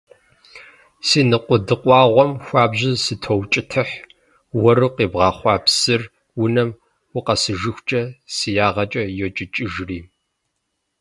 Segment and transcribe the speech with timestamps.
[1.07, 3.95] Си ныкъуэдыкъуагъым хуабжьу сытоукӀытыхь,
[4.61, 6.01] уэру къибгъэхъуа псыр
[6.43, 6.69] унэм
[7.17, 8.01] укъэсыжыхукӀэ
[8.35, 9.99] си ягъэкӀэ йокӀыкӀыжри.